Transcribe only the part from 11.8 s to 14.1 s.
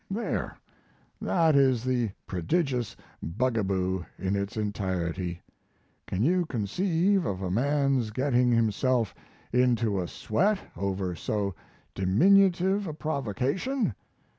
diminutive a provocation?